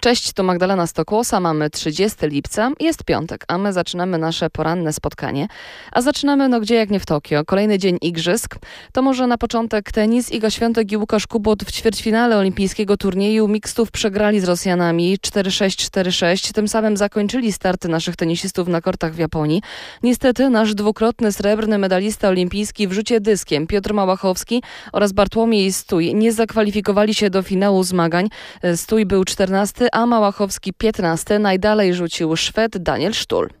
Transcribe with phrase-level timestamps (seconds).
[0.00, 5.48] Cześć, tu Magdalena Stokłosa, mamy 30 lipca, jest piątek, a my zaczynamy nasze poranne spotkanie.
[5.92, 8.56] A zaczynamy no gdzie jak nie w Tokio, kolejny dzień igrzysk.
[8.92, 10.32] To może na początek tenis.
[10.32, 16.52] Iga Świątek i Łukasz Kubot w ćwierćfinale olimpijskiego turnieju mixtów przegrali z Rosjanami 4-6, 4-6.
[16.52, 19.62] Tym samym zakończyli starty naszych tenisistów na kortach w Japonii.
[20.02, 24.62] Niestety nasz dwukrotny srebrny medalista olimpijski w rzucie dyskiem Piotr Małachowski
[24.92, 28.28] oraz Bartłomiej Stój nie zakwalifikowali się do finału zmagań.
[28.76, 33.59] Stój był 14, a Małachowski 15 najdalej rzucił Szwed Daniel Sztul.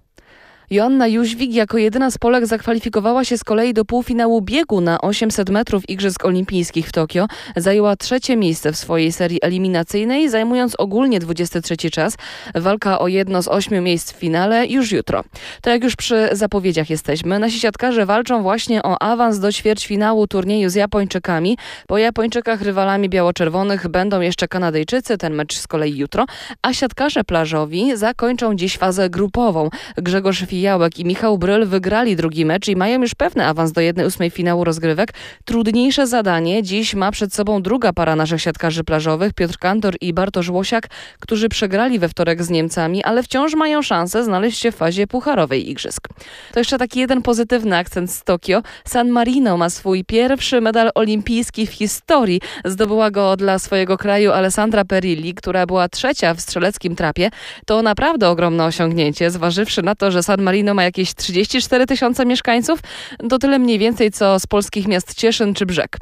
[0.72, 5.50] Joanna Jóźwik jako jedyna z Polek zakwalifikowała się z kolei do półfinału biegu na 800
[5.50, 7.26] metrów Igrzysk Olimpijskich w Tokio.
[7.56, 12.16] Zajęła trzecie miejsce w swojej serii eliminacyjnej, zajmując ogólnie 23 czas.
[12.54, 15.24] Walka o jedno z ośmiu miejsc w finale już jutro.
[15.62, 20.68] To jak już przy zapowiedziach jesteśmy, nasi siatkarze walczą właśnie o awans do ćwierćfinału turnieju
[20.68, 21.58] z Japończykami.
[21.86, 26.26] Po Japończykach rywalami biało-czerwonych będą jeszcze Kanadyjczycy, ten mecz z kolei jutro,
[26.62, 29.68] a siatkarze plażowi zakończą dziś fazę grupową.
[29.96, 34.30] Grzegorz Fijałek i Michał Bryl wygrali drugi mecz i mają już pewny awans do 1-8
[34.30, 35.12] finału rozgrywek.
[35.44, 40.48] Trudniejsze zadanie dziś ma przed sobą druga para naszych siatkarzy plażowych, Piotr Kantor i Bartosz
[40.48, 40.88] Łosiak,
[41.20, 45.70] którzy przegrali we wtorek z Niemcami, ale wciąż mają szansę znaleźć się w fazie pucharowej
[45.70, 46.08] igrzysk.
[46.52, 48.62] To jeszcze taki jeden pozytywny akcent z Tokio.
[48.84, 52.40] San Marino ma swój pierwszy medal olimpijski w historii.
[52.64, 57.30] Zdobyła go dla swojego kraju Alessandra Perilli, która była trzecia w strzeleckim trapie.
[57.66, 62.26] To naprawdę ogromne osiągnięcie, zważywszy na to, że San Marino Marino ma jakieś 34 tysiące
[62.26, 62.80] mieszkańców,
[63.28, 65.98] to tyle mniej więcej co z polskich miast Cieszyn czy Brzeg.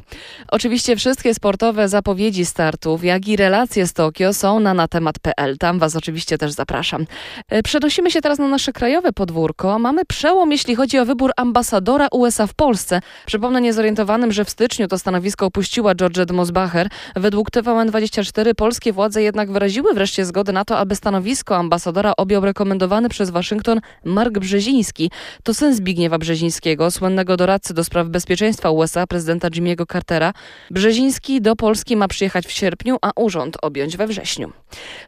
[0.48, 5.58] Oczywiście wszystkie sportowe zapowiedzi startów, jak i relacje z Tokio są na natemat.pl.
[5.58, 7.06] Tam Was oczywiście też zapraszam.
[7.48, 9.78] E, przenosimy się teraz na nasze krajowe podwórko.
[9.78, 13.00] Mamy przełom, jeśli chodzi o wybór ambasadora USA w Polsce.
[13.26, 16.88] Przypomnę niezorientowanym, że w styczniu to stanowisko opuściła Georgette Mosbacher.
[17.16, 23.08] Według TVN24 polskie władze jednak wyraziły wreszcie zgodę na to, aby stanowisko ambasadora objął rekomendowany
[23.08, 25.10] przez Waszyngton Mark Brzeziński.
[25.42, 30.32] To syn Zbigniewa Brzezińskiego, słynnego doradcy do spraw bezpieczeństwa USA, prezydenta Jimmy'ego Cartera.
[30.70, 34.52] Brzeziński do Polski ma przyjechać w sierpniu, a urząd objąć we wrześniu.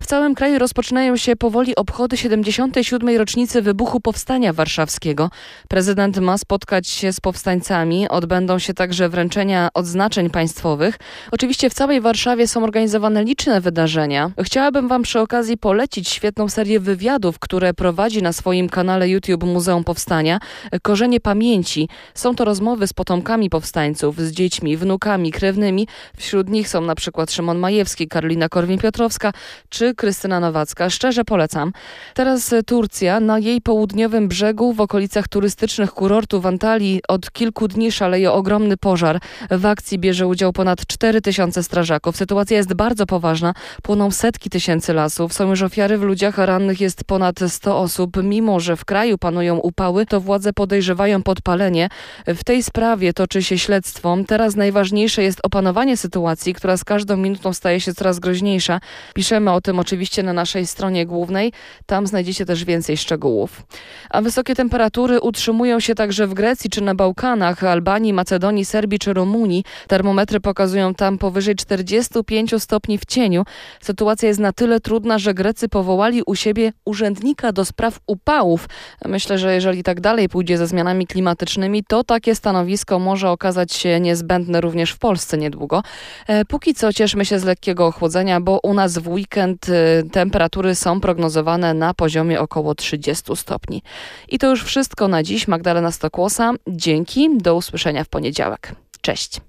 [0.03, 3.17] W całym kraju rozpoczynają się powoli obchody 77.
[3.17, 5.31] rocznicy wybuchu Powstania Warszawskiego.
[5.69, 10.99] Prezydent ma spotkać się z powstańcami, odbędą się także wręczenia odznaczeń państwowych.
[11.33, 14.31] Oczywiście w całej Warszawie są organizowane liczne wydarzenia.
[14.43, 19.85] Chciałabym Wam przy okazji polecić świetną serię wywiadów, które prowadzi na swoim kanale YouTube Muzeum
[19.85, 20.39] Powstania
[20.83, 21.89] Korzenie Pamięci.
[22.15, 25.89] Są to rozmowy z potomkami powstańców, z dziećmi, wnukami, krewnymi.
[26.17, 29.33] Wśród nich są na przykład Szymon Majewski, Karolina Korwin-Piotrowska
[29.69, 30.91] czy Krystyna Nowacka.
[30.91, 31.73] Szczerze polecam.
[32.15, 33.21] Teraz Turcja.
[33.21, 39.21] Na jej południowym brzegu, w okolicach turystycznych kurortów Antalii od kilku dni szaleje ogromny pożar.
[39.51, 42.17] W akcji bierze udział ponad 4 tysiące strażaków.
[42.17, 43.55] Sytuacja jest bardzo poważna.
[43.83, 45.33] Płoną setki tysięcy lasów.
[45.33, 49.00] Są już ofiary w ludziach, a rannych jest ponad 100 osób, mimo że w kraju
[49.01, 51.89] kraju panują upały, to władze podejrzewają podpalenie.
[52.27, 54.17] W tej sprawie toczy się śledztwo.
[54.27, 58.81] Teraz najważniejsze jest opanowanie sytuacji, która z każdą minutą staje się coraz groźniejsza.
[59.15, 61.53] Piszemy o tym oczywiście na naszej stronie głównej.
[61.87, 63.63] Tam znajdziecie też więcej szczegółów.
[64.11, 69.13] A wysokie temperatury utrzymują się także w Grecji czy na Bałkanach, Albanii, Macedonii, Serbii czy
[69.13, 69.65] Rumunii.
[69.89, 73.45] Termometry pokazują tam powyżej 45 stopni w cieniu.
[73.81, 78.69] Sytuacja jest na tyle trudna, że Grecy powołali u siebie urzędnika do spraw upałów.
[79.05, 84.01] Myślę, że jeżeli tak dalej pójdzie ze zmianami klimatycznymi, to takie stanowisko może okazać się
[84.01, 85.83] niezbędne również w Polsce niedługo.
[86.27, 90.75] E, póki co cieszmy się z lekkiego ochłodzenia, bo u nas w weekend e, temperatury
[90.75, 93.83] są prognozowane na poziomie około 30 stopni.
[94.29, 95.49] I to już wszystko na dziś.
[95.49, 96.53] Magdalena Stokłosa.
[96.69, 97.29] Dzięki.
[97.39, 98.75] Do usłyszenia w poniedziałek.
[99.01, 99.41] Cześć.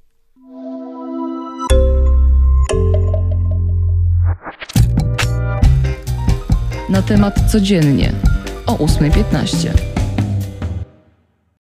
[6.89, 8.11] Na temat codziennie
[8.67, 9.90] o 8.15.